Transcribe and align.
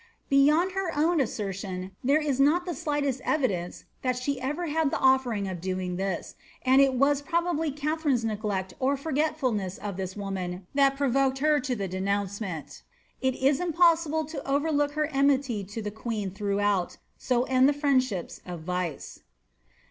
Beyond 0.29 0.71
her 0.71 0.91
own 0.97 1.21
assertion, 1.21 1.91
there 2.03 2.17
is 2.19 2.39
not 2.39 2.65
die 2.65 2.71
slightent 2.73 3.21
evidence 3.23 3.83
that 4.01 4.17
she 4.17 4.41
ever 4.41 4.65
had 4.65 4.89
the 4.89 4.97
ofier 4.97 5.51
of 5.51 5.61
doing 5.61 5.97
this, 5.97 6.33
and 6.63 6.81
it 6.81 6.95
vai 6.95 7.21
probably 7.23 7.71
Katharine^s 7.71 8.25
neglect 8.25 8.73
or 8.79 8.97
forgeifulness 8.97 9.77
of 9.77 9.97
this 9.97 10.15
woman 10.15 10.65
that 10.73 10.97
pro 10.97 11.11
voked 11.11 11.37
her 11.37 11.59
to 11.59 11.75
the 11.75 11.87
denouncement. 11.87 12.81
It 13.21 13.35
is 13.35 13.59
impossible 13.59 14.25
to 14.25 14.43
overlook 14.47 14.93
her 14.93 15.07
eninit|f 15.07 15.69
to 15.71 15.81
the 15.83 15.91
queen 15.91 16.31
throughout. 16.31 16.97
So 17.19 17.43
end 17.43 17.69
the 17.69 17.71
friendships 17.73 18.41
of 18.43 18.61
vice. 18.61 19.19